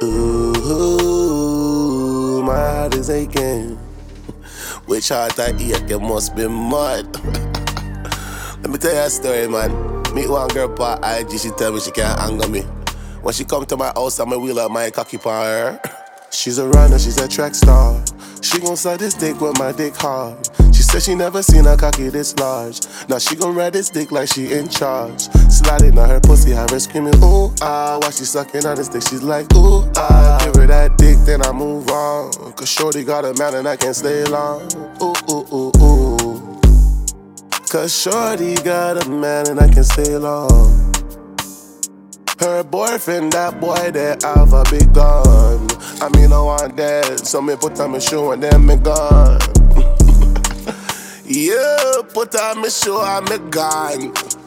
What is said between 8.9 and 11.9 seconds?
you a story, man. Meet one girl on IG, she tell me she